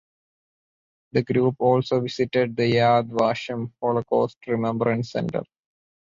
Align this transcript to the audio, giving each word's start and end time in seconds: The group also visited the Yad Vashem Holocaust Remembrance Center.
The 1.11 1.21
group 1.21 1.57
also 1.59 1.99
visited 2.01 2.55
the 2.57 2.63
Yad 2.63 3.09
Vashem 3.11 3.71
Holocaust 3.83 4.35
Remembrance 4.47 5.11
Center. 5.11 5.43